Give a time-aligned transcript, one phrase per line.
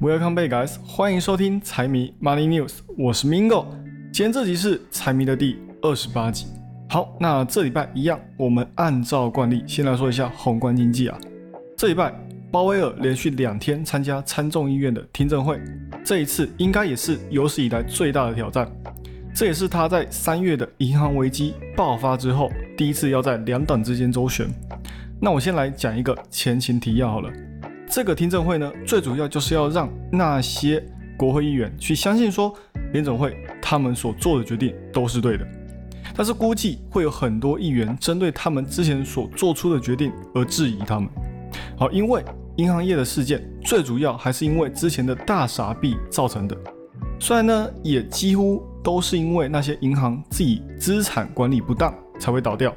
[0.00, 0.78] Welcome back, guys！
[0.82, 3.66] 欢迎收听财迷 Money News，我是 Mingo。
[4.10, 6.46] 今天这集是财迷的第二十八集。
[6.88, 11.18] 好，那这礼拜一样，我们按照惯例先来说一下宏观经济啊。
[11.76, 12.18] 这礼拜
[12.50, 15.60] 鲍威尔连续两天参加参众议院的听证会，
[16.02, 18.66] 这一次应该也是有史以来最大的挑战。
[19.34, 24.48] 这也是他在三月的银行危机爆发之后，第一次要在两党之间周旋。
[25.20, 27.30] 那我先来讲一个前情提要好了。
[27.90, 30.80] 这个听证会呢，最主要就是要让那些
[31.18, 32.54] 国会议员去相信说，
[32.92, 35.44] 联总会他们所做的决定都是对的。
[36.14, 41.08] 但是估计会有很多议员针对他们之前所做出的决定而质疑他们。
[41.76, 42.24] 好，因为
[42.58, 46.56] 银行业的事件最主要还是因为之前的大傻币造成的。
[47.18, 52.72] 虽然呢，也几乎都是因为那些银行自己资产管理不当才会倒掉，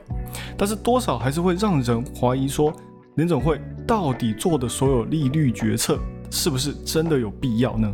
[0.57, 2.73] 但是多少还是会让人怀疑说。
[3.15, 7.93] 联总会到底做的所有利率决策是不是真的有必要呢？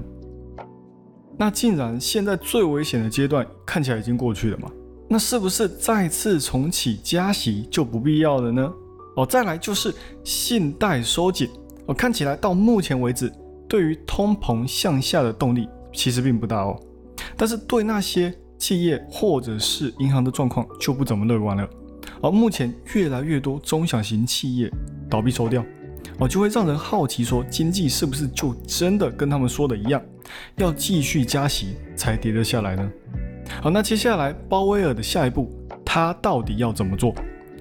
[1.38, 4.70] 那既然现在最危险的阶段看起来已经过去了嘛，
[5.08, 8.72] 那是不是再次重启加息就不必要了呢？
[9.16, 11.50] 哦，再来就是信贷收紧，
[11.88, 13.32] 哦，看起来到目前为止，
[13.67, 16.80] 对于通膨向下的动力其实并不大哦，
[17.36, 21.67] 但是对那些企业或者是银行的状况就不怎么乐观了。
[22.22, 24.70] 而目前越来越多中小型企业
[25.10, 25.64] 倒闭收掉，
[26.20, 30.02] 哦，就会让人好奇说，经济是不是就真的跟他们说的一样，
[30.58, 32.92] 要继续加息才跌得下来呢？
[33.61, 35.50] 好，那接下来鲍威尔的下一步，
[35.86, 37.16] 他到底要怎么做？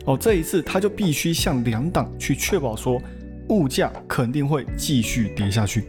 [0.07, 3.01] 哦，这一次他就必须向两党去确保说，
[3.49, 5.85] 物价肯定会继续跌下去。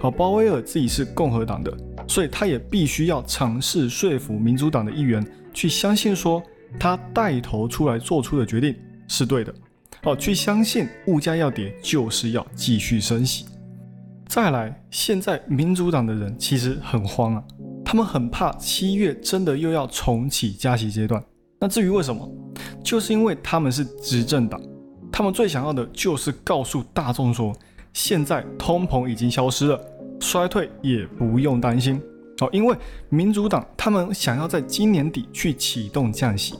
[0.00, 1.76] 好，鲍威尔自己是共和党的，
[2.06, 6.42] 所以他也必须要尝试说服民主党的议员去相信说。
[6.80, 8.74] 他带头出来做出的决定
[9.06, 9.54] 是对的，
[10.04, 13.46] 哦，去相信物价要跌就是要继续升息。
[14.26, 17.44] 再来，现在民主党的人其实很慌啊，
[17.84, 21.22] 他们很怕七月真的又要重启加息阶段。
[21.60, 22.28] 那至于为什么，
[22.82, 24.60] 就是因为他们是执政党，
[25.12, 27.54] 他们最想要的就是告诉大众说，
[27.92, 29.80] 现在通膨已经消失了，
[30.18, 32.02] 衰退也不用担心。
[32.40, 32.76] 哦，因为
[33.08, 36.54] 民主党他们想要在今年底去启动降息，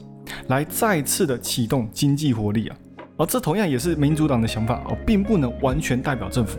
[0.46, 2.76] 来再次的启动经济活力啊，
[3.16, 6.58] 而这同样也是民主党的想法哦，并不能完全代表政府，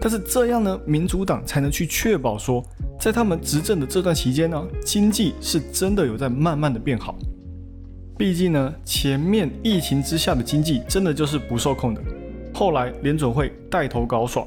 [0.00, 2.64] 但是这样呢，民主党才能去确保说，
[2.98, 7.14] 在他们执政的这段期间呢，经济是真的有在慢慢的变好。
[8.18, 12.02] 毕竟呢，前面疫情之下的经济真的就是不受控的，
[12.54, 14.46] 后来联准会带头搞爽，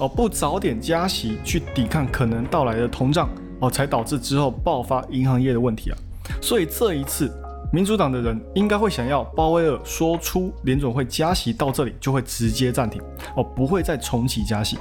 [0.00, 3.28] 哦，不早点加息去抵抗可能到来的通胀。
[3.60, 5.96] 哦，才导致之后爆发银行业的问题啊，
[6.42, 7.30] 所以这一次
[7.74, 13.02] 民主党的人应该会想要鲍威尔说出联总会加息到这里就会直接暂停
[13.36, 14.78] 哦，不会再重启加息。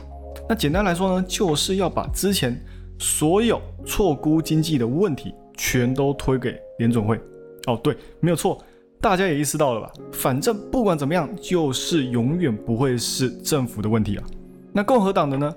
[0.47, 2.55] 那简单来说呢，就是要把之前
[2.99, 7.19] 所有错估经济的问题全都推给联总会。
[7.65, 8.63] 哦，对，没有错，
[9.01, 9.91] 大家也意识到了吧？
[10.11, 14.23] 反正不管怎么样，就是永远不会是政府的问题啊。
[14.71, 15.51] 那共和党的呢？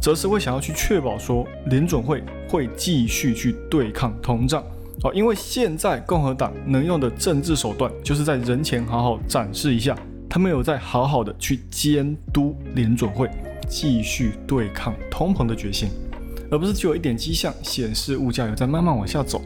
[0.00, 4.64] 则是会想要去确保说联总会会继续去对抗通胀
[5.02, 9.96] 哦，因为现在共和党能用的政治手段就是在人前好好展示一下，
[10.28, 13.30] 他们有在好好的去监督联准会
[13.66, 15.88] 继续对抗通膨的决心，
[16.50, 19.40] 而不是只有一点迹象显示物价有在慢慢往下走，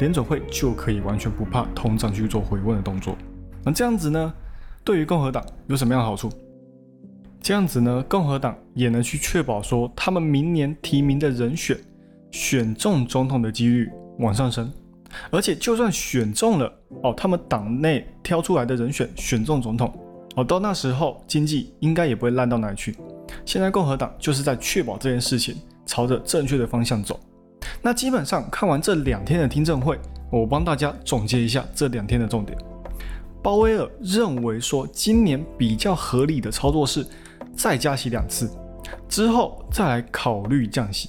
[0.00, 3.14] 联准会就可以完全不怕通胀去做回温的动作。
[3.62, 4.32] 那这样子呢，
[4.82, 6.30] 对于共和党有什么样的好处？
[7.42, 11.78] 这样子呢，共和党也能去确保说，他们明年提名的人选
[12.30, 14.72] 选中总统的几率往上升，
[15.30, 16.72] 而且就算选中了
[17.02, 19.92] 哦，他们党内挑出来的人选选中总统
[20.36, 22.96] 哦，到那时候经济应该也不会烂到哪里去。
[23.44, 27.18] 现在共和党就是在确保这件事情朝着正确的方向走。
[27.82, 29.98] 那基本上看完这两天的听证会，
[30.30, 32.56] 我帮大家总结一下这两天的重点。
[33.42, 37.06] 鲍威尔认为说，今年比较合理的操作是。
[37.56, 38.50] 再加息两次
[39.08, 41.08] 之后，再来考虑降息。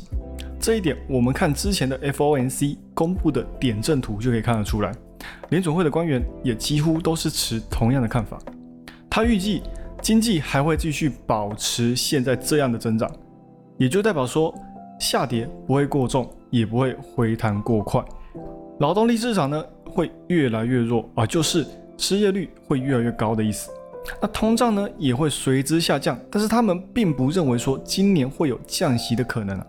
[0.61, 4.91] 这一点，我们看之前的 FOMC 公布的点阵图就可以看得出来。
[5.49, 8.39] 联总会的官员也几乎都是持同样的看法。
[9.07, 9.61] 他预计
[10.01, 13.07] 经济还会继续保持现在这样的增长，
[13.77, 14.51] 也就代表说
[14.99, 18.03] 下跌不会过重，也不会回弹过快。
[18.79, 21.63] 劳动力市场呢会越来越弱啊，就是
[21.97, 23.69] 失业率会越来越高的意思。
[24.19, 29.65] 那通胀呢也会随之下降，但是他们并不认为说今年会有降息的可能啊，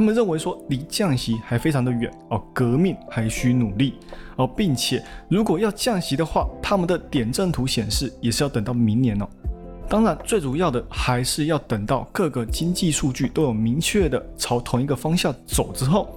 [0.00, 3.96] 他们认为说离降息还非常的远哦，革命还需努力
[4.36, 9.28] 哦，并且如果要降息的话，他们的点阵图显示也是要等到明年哦。
[9.90, 16.08] 当然，最主要的还是要等到各个经济数据都有明确的朝同一个方向走之后，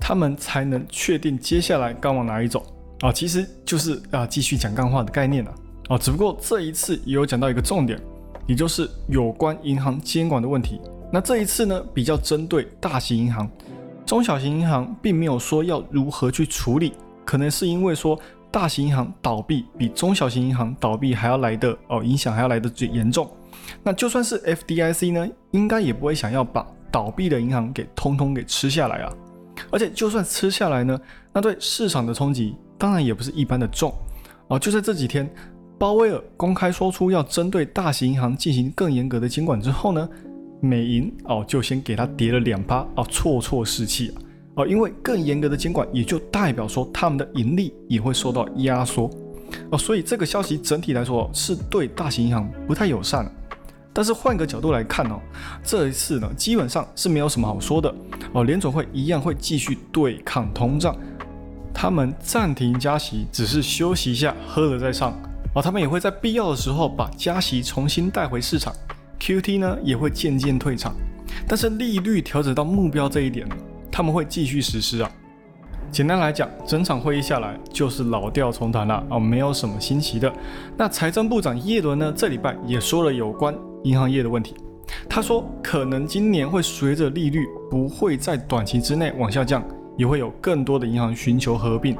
[0.00, 2.64] 他们才能确定接下来该往哪里走
[3.00, 3.12] 啊。
[3.12, 5.54] 其实就是啊，继续讲干话的概念了
[5.90, 5.98] 啊。
[5.98, 8.00] 只不过这一次也有讲到一个重点，
[8.46, 10.80] 也就是有关银行监管的问题。
[11.16, 13.50] 那这一次呢，比较针对大型银行，
[14.04, 16.92] 中小型银行并没有说要如何去处理，
[17.24, 18.20] 可能是因为说。
[18.48, 23.30] 大型银行倒闭比中小型银行倒闭还要来的哦，影响还要来的最严重。
[23.82, 29.12] 那就算是 FDIC 呢，应该也不会想要把倒闭的银行给通通给吃下来啊。
[29.70, 30.98] 而且就算吃下来呢，
[31.34, 33.92] 那对市场的冲击当然也不是一般的重
[34.48, 34.58] 哦。
[34.58, 35.28] 就在这几天，
[35.76, 40.08] 鲍威尔公开说出要针对大型银行进行更严格的监管之后呢，
[40.66, 44.22] 美银哦就先给它跌了两趴哦，绰绰士气啊。
[44.56, 49.10] 哦，因为更严格的监管，也就代表说他们的盈利也会受到压缩，
[49.70, 53.30] 哦，所以这个消息整体来说是对大型银行不太友善。
[53.92, 55.20] 但是换个角度来看哦，
[55.62, 57.94] 这一次呢，基本上是没有什么好说的。
[58.32, 60.96] 哦，联总会一样会继续对抗通胀，
[61.74, 65.12] 他们暂停加息，只是休息一下，喝了再上。
[65.54, 68.74] 哦，他们也会在必要的时候把加息重新带回市场
[69.20, 70.94] ，QT 呢也会渐渐退场。
[71.46, 73.46] 但是利率调整到目标这一点？
[73.90, 75.10] 他们会继续实施啊。
[75.90, 80.30] 简单来讲，整场会议下来就是老调重弹了啊，没有什么新奇的。
[80.76, 84.54] 那财政部长耶伦呢，这礼拜也说了有关银行业的问题。
[85.08, 89.64] 他说，可能今年会随着利率不会在短期之内往下降，
[89.96, 91.96] 也会有更多的银行寻求合并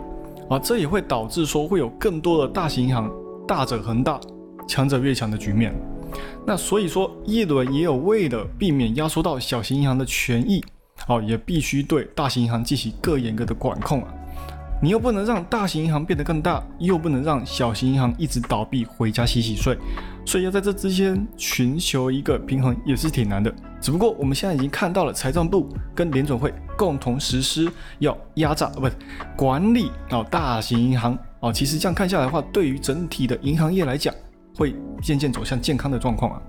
[0.50, 3.10] 啊，这也会导致说会有更多的大型银行
[3.46, 4.20] 大者恒大，
[4.68, 5.72] 强者越强的局面。
[6.46, 10.64] 那所以说，耶伦也有为了避免压缩到小型银行的权益。
[11.08, 14.08] 哦，也必须对大型银行进行更严格的管控啊！
[14.82, 19.76] 你又不能让大型银行变得更大，又不能让小型银行一直倒闭回家洗洗睡，
[20.24, 23.54] 所以要在这之间寻求一个平衡也是挺难的。
[23.78, 28.92] 只不过我们现在已经看到了财政部跟联总会共同实施要压榨，不是
[29.36, 31.52] 管理哦大型银行哦。
[31.52, 34.12] 其实这样看下来的话，对于整体的银行业来讲，
[34.56, 36.42] 会渐渐走向健康的状况啊。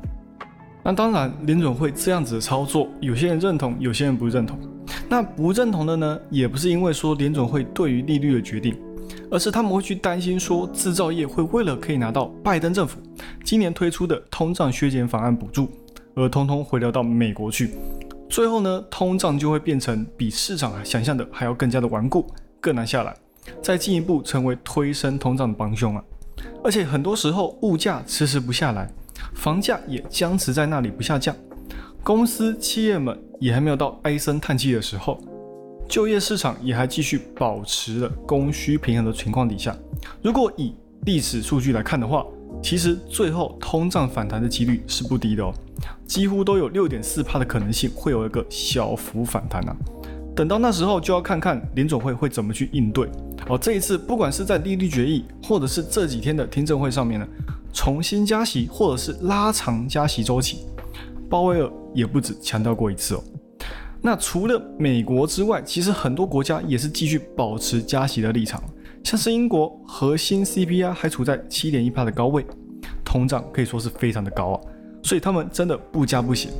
[0.83, 4.57] 那当然，联总会这样子的操作，有些人认同，有些人不认同。
[5.09, 8.77] 那不认同的呢，也不是因为说联总会对于利率的决定，
[9.30, 13.00] 而是他们会去担心说，制造业会为了可以拿到拜登政府
[13.44, 15.69] 今年推出的通胀削减法案补助，
[16.15, 17.71] 而通通回流到美国去，
[18.30, 22.25] 最后呢，通胀就会变成比市场啊想象的还要更加的顽固，
[22.62, 23.13] 更难下来，
[23.62, 26.04] 再进一步成为推升通胀的帮凶啊！
[26.63, 28.89] 而且很多时候物价迟迟不下来。
[29.34, 31.36] 房价也僵持在那里不下降，
[32.04, 35.19] 公司企业们也还没有到唉声叹气的时候，
[35.88, 39.75] 就业市场也还继续保持了供需平衡的情况底下，
[40.22, 40.74] 如果以
[41.06, 42.25] 历史数据来看的话，
[42.63, 45.54] 其实最后通胀反弹的几率是不低的哦，
[46.07, 49.75] 几乎都有六点四帕的可能性会有一个小幅反弹啊。
[50.38, 53.10] 等到那时候就要看看联总会会怎么去应对
[53.50, 53.57] 哦。
[53.57, 57.28] 这一次不管是在利率决议，或者是这几天的听证会上面呢。
[57.74, 60.66] 重新加息，或者是拉长加息周期，
[61.28, 63.24] 鲍威尔也不止强调过一次哦。
[64.01, 68.63] 那除了美国之外，其实很多国家也是继续保持加息的立场，
[69.04, 72.45] 像是英国核心 CPI 还处在七点一帕的高位，
[73.04, 74.61] 通胀可以说是非常的高啊，
[75.04, 76.52] 所以他们真的不加不行。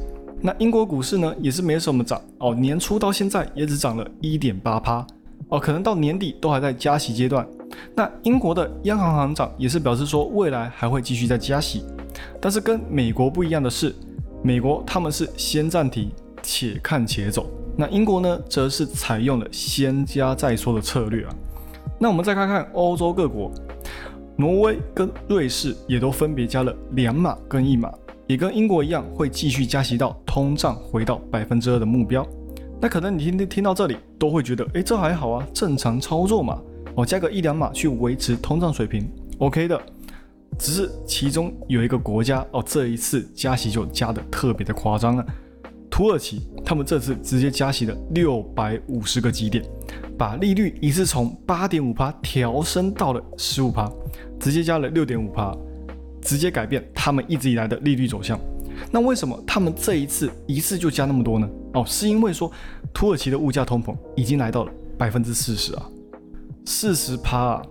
[0.48, 5.06] 那英国股市呢，也是没什么涨哦，年初到现在也只涨了一点八帕
[5.50, 7.46] 哦，可能到年底都还在加息阶段。
[7.94, 11.84] 那英国的央行行长也是表示说，未来还会继续在加息，
[12.40, 13.94] 但是跟美国不一样的是，
[14.42, 16.10] 美国他们是先暂停，
[16.42, 17.46] 且看且走。
[17.76, 21.36] 那英国呢，则是采用了先加再说的策略啊。
[22.00, 23.52] 那我们再看看欧洲各国，
[24.38, 27.92] 挪威跟瑞士也都分别加了两码跟一码，
[28.28, 32.28] 也跟英国一样，会继续加息到通胀回到百分之二的目标。
[32.80, 36.62] 那可能你听听听到这里，都会觉得，哎，这还好啊，正常操作嘛。
[36.94, 39.82] 我加个一两码去维持通胀水平，OK 的。
[40.58, 45.26] 只是其中有一个国家哦，这一次加息就加的特别的夸张了。
[45.90, 49.64] 土耳其他们这次直接加息了六百五十个基点，
[50.18, 53.92] 把利率一次从八点五帕调升到了十五帕，
[54.40, 55.56] 直接加了六点五帕，
[56.28, 58.38] 直接改变他们一直以来的利率走向。
[58.92, 61.50] 那为什么他们这一次一次就加那么多呢？
[61.74, 62.52] 哦，是因为说
[62.94, 65.90] 土耳其的物价通膨已经来到了百分之四十啊。
[66.66, 67.62] 四十趴啊！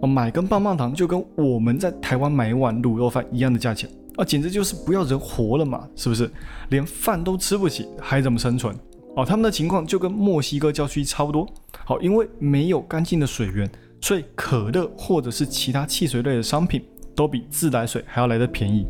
[0.00, 6.30] 我买根棒棒糖就跟我们在台湾买一碗卤肉饭一样的价钱啊，简直就是不要人活了嘛，是不是？
[6.68, 8.72] 连饭都吃不起，还怎么生存？
[9.16, 11.44] 哦，他们的情况就跟墨西哥郊区差不多。
[11.84, 13.68] 好，因为没有干净的水源，
[14.00, 16.82] 所以可乐或者是其他汽水类的商品
[17.14, 18.86] 都比自来水还要来得便宜。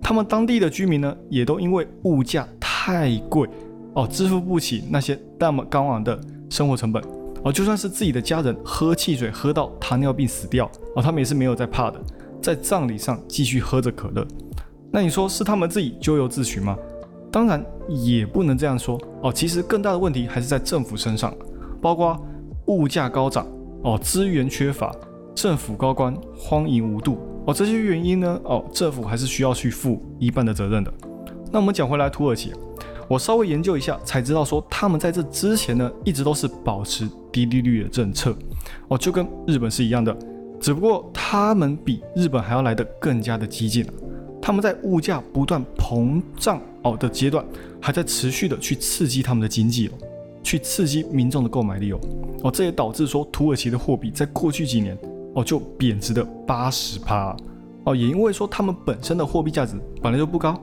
[0.00, 3.48] 他们当地的居民呢，也都因为物价太贵
[3.94, 6.18] 哦，支付不起那些那么高昂的
[6.50, 7.02] 生活成本
[7.44, 12.00] 哦，就算是自己的家人喝汽水喝到糖尿病死掉哦，他们也是没有在怕的，
[12.40, 14.26] 在葬礼上继续喝着可乐。
[14.90, 16.76] 那你说是他们自己咎由自取吗？
[17.30, 19.32] 当然也不能这样说哦。
[19.32, 21.34] 其实更大的问题还是在政府身上，
[21.80, 22.20] 包括
[22.66, 23.46] 物价高涨
[23.82, 24.94] 哦，资源缺乏，
[25.34, 30.92] 政府高官荒淫无度哦，这些原因呢哦，政府还是需要去负一半的责任的。
[31.50, 32.52] 那我们讲回来，土耳其，
[33.08, 38.34] 我稍微研究一下才知道说，他们在这之前呢，一直都是保持低利率的政策。
[38.88, 40.16] 哦，就跟日本是一样的，
[40.60, 43.84] 只不过他们比日本还要来得更加的激进
[44.40, 47.44] 他们在物价不断膨胀哦的阶段，
[47.80, 49.92] 还在持续的去刺激他们的经济哦，
[50.42, 52.00] 去刺激民众的购买力哦。
[52.44, 54.96] 哦，这也导致说土耳其的货币在过去几年
[55.34, 57.36] 哦就贬值的八十趴
[57.84, 60.60] 哦，也因为说他们本身的货币价值本来就不高，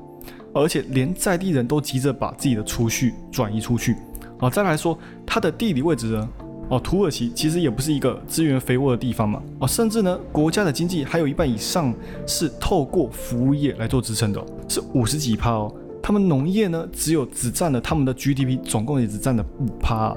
[0.54, 3.96] 而且连在地人都急着把自己的储蓄转移出去
[4.40, 6.30] 哦，再来说它的地理位置呢。
[6.70, 9.42] 哦，土耳其其实也不是一个资源肥沃的地方嘛。
[9.58, 11.92] 哦，甚至呢，国家的经济还有一半以上
[12.28, 15.74] 是透过服务业来做支撑的，是五十几趴哦。
[16.00, 20.16] 他们农业呢，只有只占了他们的 GDP，总共也只占了五趴，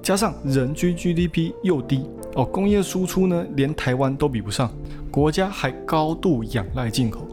[0.00, 2.04] 加上人均 GDP 又低
[2.34, 4.70] 哦，工业输出呢，连台湾都比不上，
[5.10, 7.26] 国家还高度仰赖进口，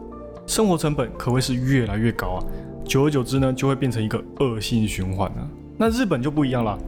[0.46, 2.44] 生活成本可谓是越来越高啊。
[2.84, 5.48] 久而久之呢，就会变成一个恶性循环啊。
[5.78, 6.78] 那日本就不一样了，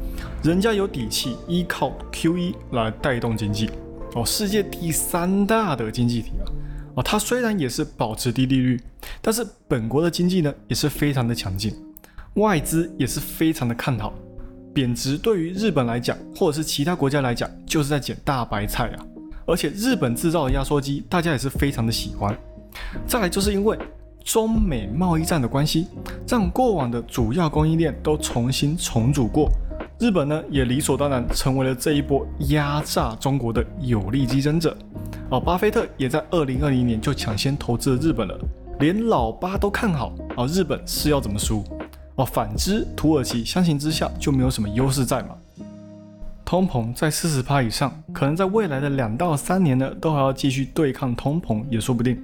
[0.42, 3.68] 人家有底气，依靠 QE 来带动经济
[4.14, 6.46] 哦，世界第三大的经济体啊，
[6.94, 8.80] 哦，它虽然也是保持低利率，
[9.20, 11.74] 但是本国的经济呢也是非常的强劲，
[12.34, 14.14] 外资也是非常的看好，
[14.78, 19.04] 贬值对于日本来讲，或者是其他国家来讲，就是在捡大白菜啊，
[19.44, 22.32] 而且日本制造的压缩机，大家也是非常的喜欢，
[23.04, 23.76] 再来就是因为。
[24.24, 25.86] 中美贸易战的关系，
[26.28, 29.48] 让过往的主要供应链都重新重组过。
[29.98, 34.76] 日本呢，也理所当然成为了这一波压榨中国的有力竞争者。
[35.30, 38.38] 哦，巴菲特也在二零二零年就抢先投资了日本了，
[38.80, 41.64] 连老巴都看好哦，日本是要怎么输？
[42.18, 45.36] 哦，反之，土耳其相形之下就没有什么优势在嘛。
[46.44, 52.20] 通膨在四十趴以上，可能在未来的两到三年呢，都还要继续对抗通膨也说不定。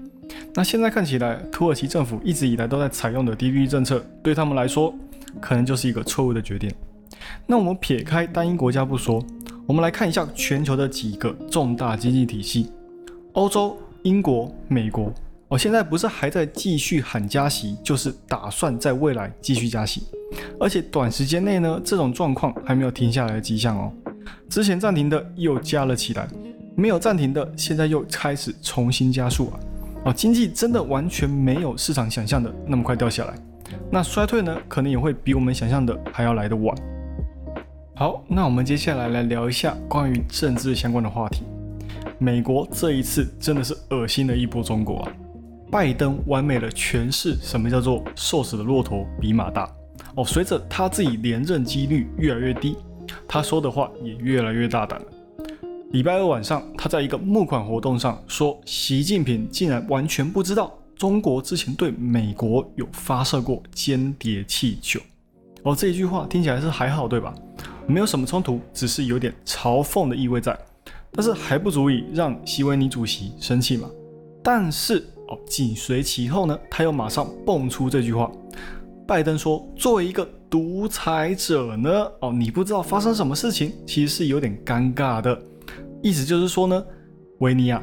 [0.52, 4.92] 那现在看起来，土耳其政府一直以来都在采用的低利率政策，对他们来说，
[5.40, 6.68] 可能就是一个错误的决定。
[7.46, 9.24] 那我们撇开单一国家不说，
[9.64, 12.72] 我们来看一下全球的几个重大经济体系：
[13.34, 15.12] 欧洲、英国、美国。
[15.54, 20.02] 我现在不是还在继续喊加息，就是打算在未来继续加息，
[20.58, 23.92] 而且短时间内呢，这种状况还没有停下来的迹象哦。
[24.49, 26.26] 之前暂停的又加了起来，
[26.75, 29.61] 没有暂停的现在又开始重新加速啊。
[30.06, 33.34] 哦，经济真的完全没有市场想象的那么快掉下来，
[33.92, 36.76] 那衰退呢，可能也会比我们想象的还要来得晚。
[37.94, 41.44] 好，那我们接下来来聊一下关于政治相关的话题。
[42.18, 45.12] 美国这一次真的是恶心的一波中国啊！
[45.75, 49.69] 拜登完美的诠释什么叫做瘦死的骆驼比马大。
[50.14, 52.76] 哦，随着他自己连任几率越来越低，
[53.26, 55.07] 他说的话也越来越大胆了。
[55.90, 65.00] 礼拜二晚上，他在一个募款活动上说，习近平竟然完全不知道中国之前对美国有发射过间谍气球。
[65.64, 67.35] 哦，这一句话听起来是还好，对吧？
[67.88, 70.57] 没有什么冲突，只是有点嘲讽的意味在，
[71.11, 73.90] 但是还不足以让习维尼主席生气嘛。
[74.40, 75.04] 但是
[75.47, 78.31] 紧随其后呢，他又马上蹦出这句话：
[79.07, 85.41] 拜登说，作为一个独裁者呢，哦，你不知道发生什么事情，其实是有点尴尬的。
[86.03, 86.85] 意思就是说呢，
[87.38, 87.83] 维尼亚，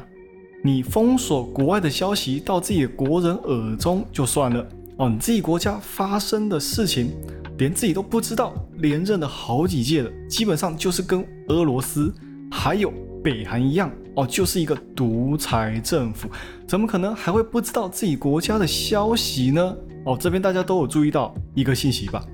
[0.64, 4.66] 你封锁国外的消息到自己的国人耳中就算了
[4.96, 7.10] 哦，你自己国家发生的事情
[7.58, 12.14] 连自己都不知道，连任了好几届了，基本上就是跟俄罗斯
[12.50, 16.28] 还有北韩一样哦，就是一个独裁政府，
[16.66, 19.76] 怎么可能还会不知道自己国家的消息呢？
[20.04, 22.24] 哦，这边大家都有注意到一个信息吧？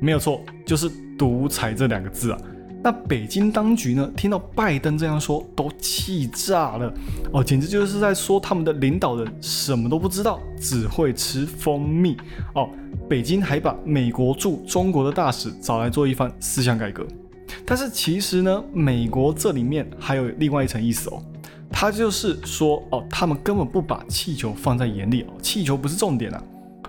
[0.00, 2.38] 没有错，就是独裁这两个字啊。
[2.82, 4.08] 那北京当局呢？
[4.16, 6.92] 听到拜登这样说，都气炸了
[7.32, 12.16] 哦，简直就是在说他们的领导人什么都不知道，只会吃蜂蜜
[12.54, 12.68] 哦。
[13.08, 17.04] 北京还把美国驻中国的大使找来做一番思想改革。
[17.64, 21.22] 但是其实呢，美国这里面还有另外一层意思哦，
[21.70, 26.42] 他就是说哦，他们根本不把气球放在眼里哦，气球不是重点啊。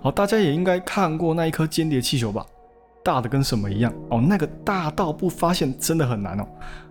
[0.04, 2.46] 哦，大家也应该看过那一颗间谍气球吧？
[3.04, 4.22] 大的跟什么一样哦？
[4.22, 6.48] 那个大到不发现真的很难哦。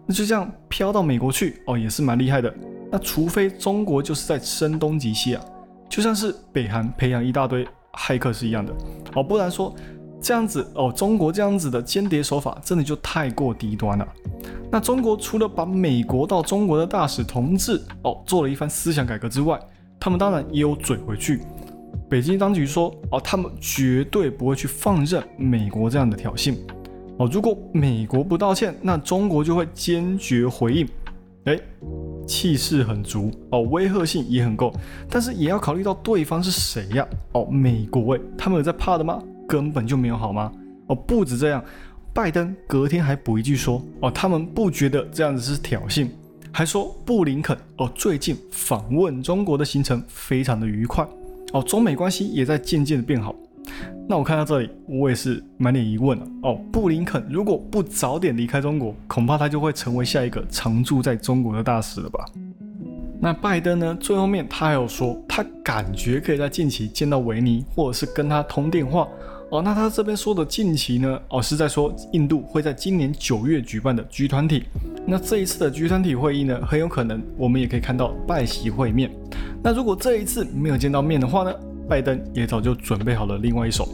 [0.07, 2.53] 那就这样飘到美国去哦，也是蛮厉害的。
[2.91, 5.45] 那除非中国就是在声东击西啊，
[5.89, 8.73] 就像是北韩培养一大堆骇客是一样的
[9.15, 9.75] 哦，不然说
[10.21, 14.07] 这样子哦，中国这样子的间谍手法真的就太过低端了。
[14.71, 19.59] 那中国除了把美国到中国的大使同志哦做了一番思想改革之外，
[20.01, 21.41] 他们当然也有嘴回去。
[22.09, 26.55] 北京当局说哦，他们绝对不会去放任美国这样的挑衅
[27.19, 27.29] 哦。
[27.33, 30.89] 如果美国不道歉，那中国就会坚决回应。
[31.45, 31.57] 哎，
[32.27, 34.73] 气势很足哦，威吓性也很够，
[35.09, 37.07] 但是也要考虑到对方是谁呀？
[37.33, 39.23] 哦，美国哎，他们有在怕的吗？
[39.47, 40.53] 根本就没有好吗？
[40.87, 41.63] 哦，不止这样。
[42.13, 46.09] 拜登隔天还补一句说：“哦，他们不觉得这样子是挑衅，
[46.51, 51.07] 还说布林肯哦最近访问中国的行程非常的愉快
[51.53, 53.35] 哦，中美关系也在渐渐的变好。”
[54.09, 56.59] 那我看到这里，我也是满脸疑问了哦。
[56.73, 62.25] 布林肯如果不早点离开中国，恐怕他就会成为下一个常驻在中国的大使了吧？
[63.21, 63.97] 那拜登呢？
[64.01, 69.07] 最后面他还有说，他感觉可以在近期见到维尼，或者是跟他通电话。
[69.51, 71.21] 哦，那他这边说的近期呢？
[71.29, 74.65] 哦，是在说印度会在今年九月举办的 G 团体。
[75.07, 79.09] 那这一次的 G 团体会议呢，很有可能我们也可以看到拜席会面。
[79.63, 81.55] 那如果这一次没有见到面的话呢，
[81.89, 83.89] 拜登也早就准备好了另外一手。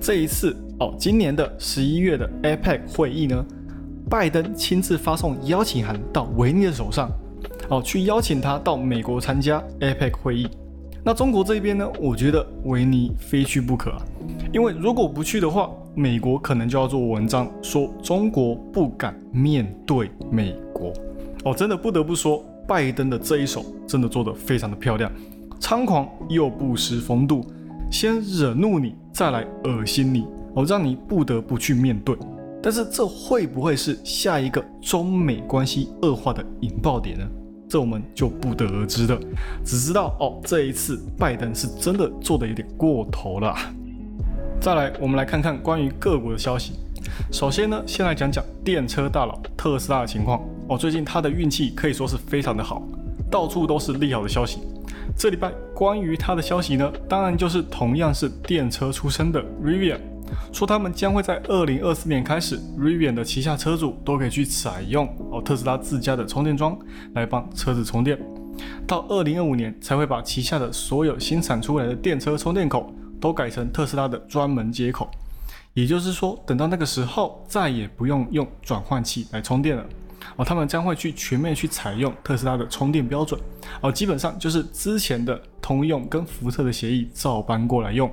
[0.00, 3.44] 这一次哦，今年的十一月的 APEC 会议呢，
[4.08, 7.08] 拜登亲自发送邀请函到维尼的手上，
[7.68, 10.48] 哦，去邀请他到美国参加 APEC 会议。
[11.02, 11.90] 那中国这边呢？
[11.98, 14.02] 我觉得维尼非去不可啊，
[14.52, 20.92] 因为如果不去的话，美国可能就要做文章说中国不敢面对美国。
[21.44, 25.10] 哦，真的不得不说，拜登的这一手真的做得非常的漂亮，
[25.58, 27.46] 猖狂又不失风度，
[27.90, 32.14] 先惹怒你，再来恶心你，哦，让你不得不去面对。
[32.62, 37.26] 但是这会不会是下一个中美关系恶化的引爆点呢？
[37.70, 39.16] 这我们就不得而知了，
[39.64, 43.54] 只知道哦，这一次拜登是真的做的有点过头了。
[44.60, 46.72] 再来，我们来看看关于个股的消息。
[47.30, 50.76] 首先呢，先来讲讲电车大佬特斯拉的情况哦。
[50.76, 52.82] 最近他的运气可以说是非常的好，
[53.30, 54.58] 到处都是利好的消息。
[55.16, 60.00] 这礼拜关于他的消息呢，当然就是同样是电车出身的 Rivian。
[60.52, 66.78] 说他们将会在二零二四年开始，Rivian 的旗下车主都可以去采用哦特斯拉自家的充电桩
[67.14, 68.18] 来帮车子充电，
[68.86, 75.10] 到二零二五年才会把旗下的所有新产出来的电车充电口都改成特斯拉的专门接口，
[75.74, 79.84] 也就是说，等到那个时候再也不用用转换器来充电了。
[80.36, 83.40] 哦，他们将会去全面去采用特斯拉的充电标准。
[83.80, 88.10] 哦，基本上就是之前的通用跟福特的协议照搬过来用。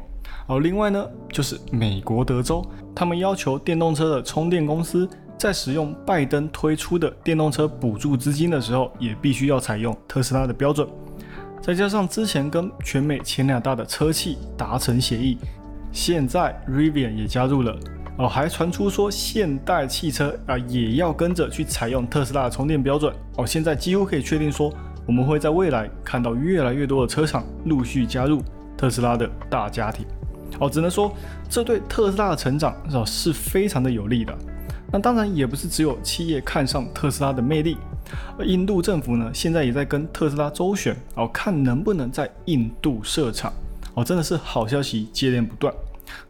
[0.48, 10.88] 而，另外呢，就是美国德州，他们要求电动车的充电公司在使用拜登推出的电动车补助资金的时候，也必须要采用特斯拉的标准。
[11.62, 15.38] 再加上之前跟全美前两大的车企达成协议，
[15.92, 17.78] 现在 Rivian 也加入了。
[18.18, 23.14] 哦，还传出说现代汽车啊也要跟着去采用特斯拉的充电标准。
[23.36, 24.74] 哦，现在几乎可以确定说，
[25.06, 28.42] 我们会在未来看到越来越多的车厂陆续加入
[28.76, 30.04] 特斯拉的大家庭。
[30.60, 31.14] 哦，只能说
[31.50, 34.38] 这对特斯拉的成长哦是非常的有利的。
[34.92, 37.76] 那当然也不是只有企业看上特斯拉的魅力，
[38.40, 43.52] 而印度政府呢现在也在跟特斯拉周旋哦，看能不能在印度设厂
[43.96, 45.74] 哦，真的是好消息接连不断。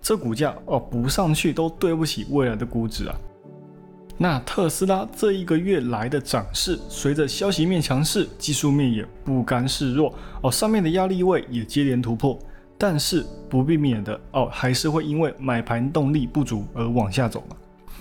[0.02, 3.16] 这股价哦不上去都对不起未来的估值啊。
[4.18, 12.36] 那特斯拉这一个月来的涨势，随着消息面强势，技术面也不甘示弱哦，上面的压力位也接连突破。
[12.78, 17.56] 但是不避免的哦，还是会因为买盘动力不足而往下走嘛。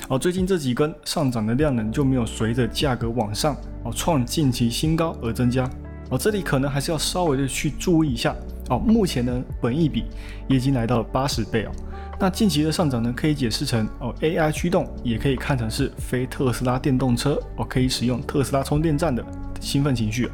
[0.08, 5.68] 哦，最近这几根上涨的量能就没有随着价格往上哦创近期新高而增加。
[6.10, 8.36] 哦，这里可能还是要稍微的去注意一下。
[8.68, 10.04] 哦，目前呢，本益比
[10.48, 11.72] 已经来到了八十倍哦。
[12.18, 19.24] 那近期的上涨呢，可以解释成哦 AI 驱动，也可以看成是非特斯拉电动车哦可以使用特斯拉充电站的
[19.60, 20.28] 兴奋情绪。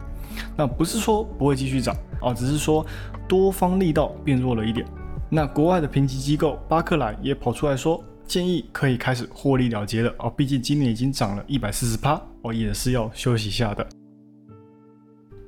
[0.56, 2.84] 那不是说不会继续涨啊，只是说
[3.28, 4.86] 多方力道变弱了一点。
[5.30, 13.86] 那国外的评级机构巴克莱也跑出来说，建议可以开始获利了结了哦，毕竟今年已经涨了一百四十趴哦，也是要休息一下的。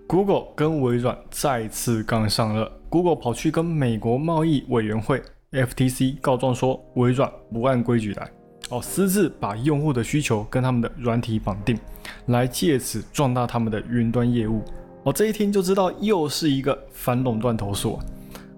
[0.07, 8.31] Google 跟微软再次杠上了，Google 跑去跟美国贸易委员会 FTC 告状说，微软不按规矩来
[8.70, 11.79] 哦，私自把用户的需求跟他们的软体绑定。
[12.27, 14.62] 来借此壮大他们的云端业务，
[15.03, 18.05] 我这一听就知道又是一个反垄断投诉啊！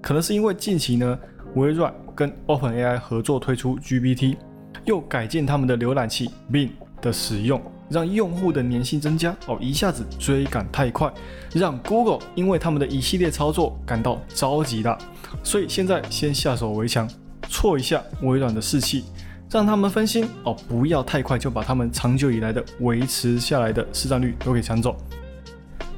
[0.00, 1.18] 可能是因为近期呢，
[1.54, 4.36] 微软跟 OpenAI 合作推出 GPT，
[4.84, 11.12] 又改进他们的浏览器 Bing 的使用，让用户的粘性增加哦，一下子追赶太快，
[11.52, 14.96] 让 Google 因为他们的一系列操作感到着急了，
[15.42, 17.08] 所以现在先下手为强，
[17.48, 19.04] 挫一下微软的士气，
[19.50, 24.96] 让他们分心哦，不要太快就把他们长久以来的维持下来的市占率都给抢走。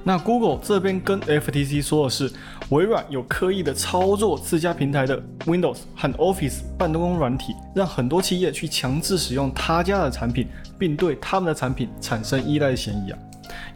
[0.04, 2.30] 那 Google 这边跟 FTC 说的是，
[2.70, 10.46] 微软有刻意的操作自家平台的 Windows 和 Office 办公软体，让很多企业去强制使用他家的产品，
[10.78, 13.18] 并对他们的产品产生依赖嫌疑啊。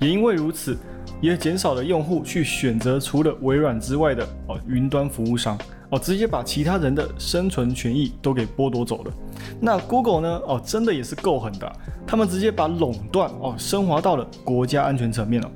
[0.00, 0.76] 也因为如此，
[1.20, 5.58] 也减少了用户去选择除了微软之外的哦云端服务商
[5.90, 9.12] 哦，直接把其他人的生存权益都给剥夺走了。
[9.60, 10.40] 那 Google 呢？
[10.46, 11.70] 哦，真的也是够狠的，
[12.06, 15.50] 他们直接把垄断哦升华到了国家安全层面了。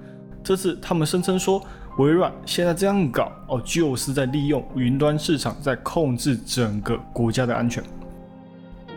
[0.45, 1.61] 这次他们声称说，
[1.99, 7.83] 微软现在这样搞哦，就是在利用云端市场在控制整个国家的安全。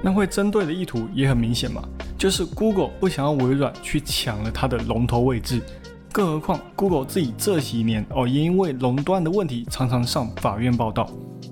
[0.02, 1.84] 那会针对的意图也很明显嘛，
[2.18, 5.62] 就是 Google 不想要微软去抢了它的龙头位置。
[6.12, 11.10] 更何况 Google 自己这几年哦，也因为垄断的问题常常上法院报道，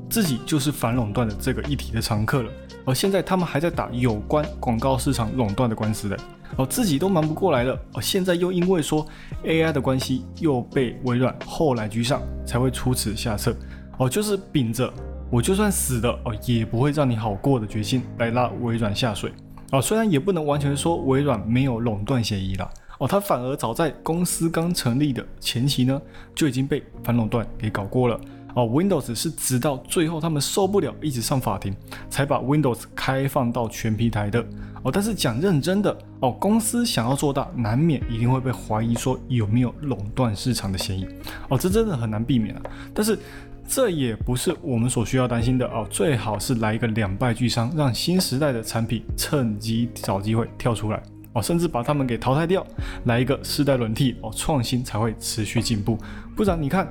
[0.09, 2.51] 自己就是反垄断的这个议题的常客了。
[2.83, 6.17] 而现在他们还在打有关广告市场垄断的官司的。
[6.55, 9.05] 哦，自己都忙不过来了，哦，现在又因为说
[9.43, 13.55] AI 的关系，又被微软后来居上，才会出此下策。
[13.97, 14.91] 哦，就是秉着
[15.29, 19.31] 我就算死了，哦，也不会让你好过的决心来拉微软下水。
[19.71, 26.01] 哦，虽然也不能完全说微软没有垄断嫌疑了，哦，它反而早在公司刚成立的前期呢，
[26.33, 28.19] 就已经被反垄断给搞过了。
[28.55, 31.75] 哦，Windows 是直到最后他们受不了，一直上法庭，
[32.09, 34.43] 才把 Windows 开放到全平台的。
[34.81, 41.05] 哦，但是讲认真的哦，公司想要做大，难免一定会被怀疑说有没有垄断市场的嫌疑。
[41.49, 42.61] 哦，这真的很难避免啊。
[42.95, 43.19] 但是
[43.67, 51.03] 这也不是我们所需要担心的哦，最好是来一个两败俱伤，让新时代的产品趁机找机会跳出来。
[51.33, 52.65] 哦，甚至把他们给淘汰掉，
[53.03, 55.97] 来一个世代轮替哦，创新才会持续进步。
[56.35, 56.89] 不然你看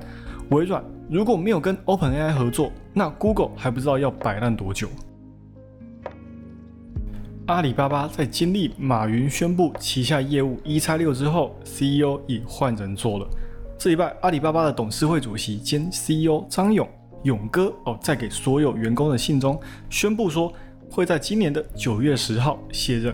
[0.51, 0.83] 微软。
[1.09, 4.89] 如果没有跟 OpenAI 合作，那 Google 还不知道要摆烂多久。
[7.45, 13.27] 阿里巴巴在经历马云宣布旗下业务一拆六之后，CEO 已换人做了。
[13.79, 16.89] 这礼拜，阿里巴巴的董事会主席兼 CEO 张勇
[17.23, 20.51] 勇哥哦，在给所有员工的信中宣布说，
[20.89, 23.13] 会在今年的九月十号卸任，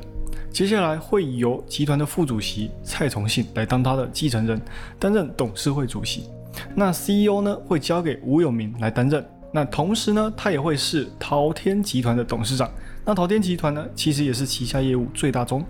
[0.50, 4.62] 接下来会由集团的副主席蔡崇信来当他的继承人，
[4.98, 6.30] 担任董事会主席。
[6.74, 12.72] 那 CEO 呢会交给吴永明来担任，那同时呢，他也会是淘天集团的董事长。
[13.04, 15.62] 那淘天集团呢，其实也是旗下业务最大宗。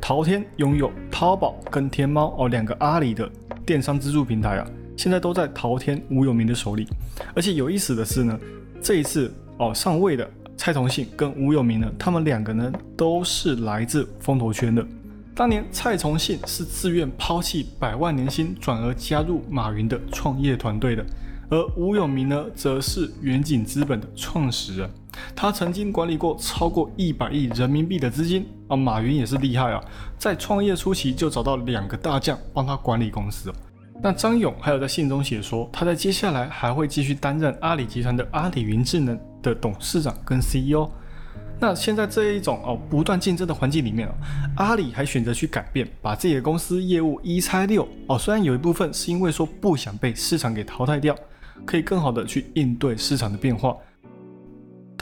[0.00, 3.28] 淘天拥有淘宝跟天猫哦两个阿里的
[3.70, 6.88] 电商支柱平台啊，现在都在淘天吴永明的手里。
[7.36, 8.36] 而且有意思的是呢，
[8.82, 14.84] 这一次哦上位的蔡崇信跟吴永明呢，他们两个呢都是来自风投圈的。
[15.36, 21.06] 当年蔡崇信是自愿抛弃百万年薪，转而加入马云的创业团队的，
[21.48, 24.90] 而吴永明呢，则是远景资本的创始人，
[25.36, 28.76] 他曾经管理过超过一百亿人民币的资金啊。
[28.76, 29.84] 马云也是厉害啊，
[30.16, 33.52] 在创业初期就找到两个大将帮他管理公司。
[34.02, 40.90] 那张勇还有在信中写说，他在接下来还会继续担任阿里集团的阿里云智能的董事长跟 CEO。
[41.62, 44.12] 那现在这一种哦不断竞争的环境里面哦，
[44.56, 48.18] 阿里还选择去改变，把自己的公司业务一拆六哦。
[48.18, 51.14] 虽然有一部分是因为说不想被市场给淘汰掉，
[51.66, 53.76] 可以更好的去应对市场的变化，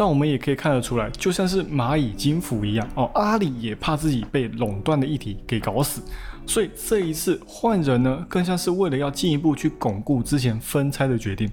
[0.00, 6.00] 但我们也可以看得出来，就像是蚂蚁金服一样哦，阿里也怕自己被垄断的议题给搞死。
[6.46, 11.50] 所以这一次换人呢，更像是为了要进一步去巩固之前分拆的决定，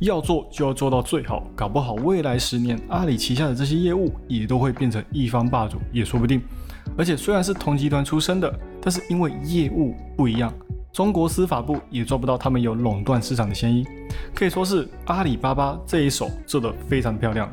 [0.00, 6.42] 要做就要做到最好，搞不好未来十年阿里旗下的这些业务也都会变成一方霸主，也说不定。
[6.98, 10.52] 而且虽然是同集团出身的，但是因为业务不一样，
[10.92, 13.86] 中国司法部也抓不到他们有垄断市场的嫌疑，
[14.34, 17.50] 可以说是阿里巴巴这一手做得非常漂亮。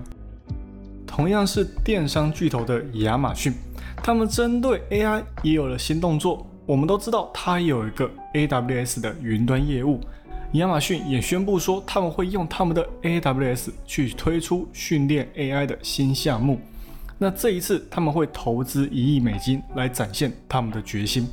[1.16, 3.54] 同样是电商巨头的亚马逊，
[3.98, 6.44] 他们针对 AI 也有了新动作。
[6.66, 10.02] 我们都知道，它有一个 AWS 的云端业务。
[10.54, 16.60] 亚马逊也宣布说，他们会用他们的 AWS 去推出训练 AI 的新项目。
[17.20, 21.28] 那这一次，他们会投资一亿美金来展现他们的决心。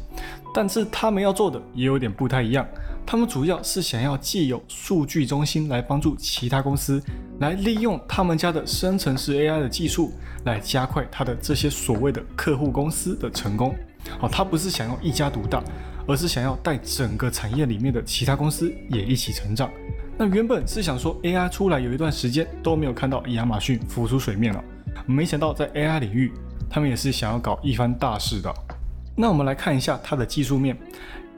[0.55, 2.67] 但是，他们要做的也有点不太一样。
[3.11, 7.03] 他们主要是想要借由数据中心来帮助其他公司，
[7.41, 10.13] 来利用他们家的生成式 AI 的技术，
[10.45, 13.75] 来加快他的这些所谓的客户公司的成功。
[14.21, 15.61] 哦，他不是想要一家独大，
[16.07, 19.69] 而是想要带整个产业里面的其他公司也一起成长。
[20.17, 24.63] 那原本是想说 AI 出来有一段时间都没有看到亚马逊浮出水面了，
[25.05, 26.33] 没想到在 AI 领域，
[26.71, 28.55] 他们也是想要搞一番大事的。
[29.17, 30.75] 那我们来看一下它的技术面，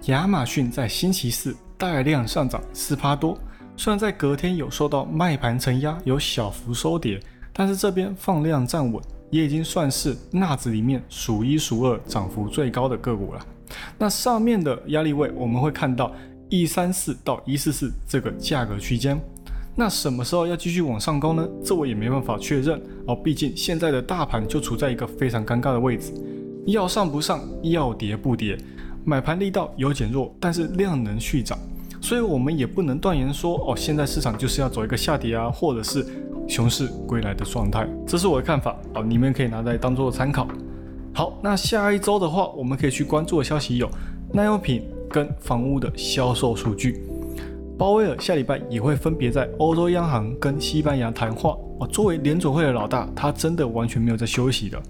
[0.07, 3.39] 亚马逊在星期四大量上涨四趴多，
[3.77, 7.21] 虽然在隔天有受到卖盘承压，有小幅收跌，
[7.53, 13.47] 但是这边放量站稳，也已经算是纳指里面数一数二涨幅最高的个股了。
[13.97, 16.13] 那上面的压力位我们会看到
[16.49, 19.21] 一三四到一四四这个价格区间。
[19.77, 21.49] 那什么时候要继续往上攻呢？
[21.65, 26.13] 这我也没办法确认哦，毕竟现在的大盘就处在一个非常尴尬的位置，
[26.67, 28.59] 要上不上，要跌不跌，
[29.05, 31.59] 买盘力道有减弱，但是量能续涨，
[32.01, 36.07] 所以我们也不能断言说哦，现在市场就是要走一个下跌啊，或者是
[36.49, 40.47] 熊市归来的状态，这是我的看法哦，你们可以拿来当做参考。
[41.13, 43.91] 好，那下一周的话，我们可以去关注的消息有
[44.33, 47.03] 耐用品跟房屋的销售数据。
[47.77, 54.83] 鲍威尔下礼拜也会分别在欧洲央行跟西班牙谈话作为联总会的老大，他真的完全没有在休息的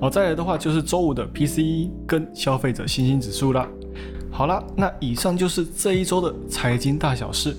[0.00, 0.10] 哦。
[0.10, 3.68] 再来的话就是周五的 PCE 跟消费者信心指数啦。
[4.30, 7.56] 好啦，那以上就是这一周的财经大小事。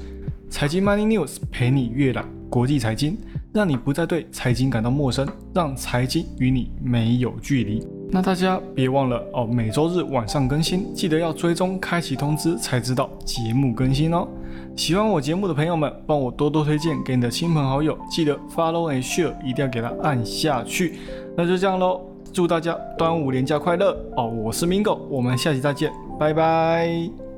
[0.50, 3.18] 财经 Money News 陪你阅览国际财经，
[3.54, 7.86] 让你不再对财经感到陌生，让财经与你没有距离。
[8.10, 14.28] 那大家别忘了哦，每周日晚上更新，记得要追踪开启通知，才知道节目更新哦。
[14.76, 21.00] 喜欢我节目的朋友们，帮我多多推荐给你的亲朋好友，记得 follow and share，一定要给它按下去。
[21.36, 22.02] 那就这样喽，
[22.34, 24.28] 祝大家端午连假快乐哦！
[24.28, 27.31] 我是 Mingo，我们下期再见，拜拜。